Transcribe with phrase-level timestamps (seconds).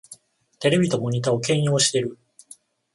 [0.59, 2.17] テレビとモニタを兼用してる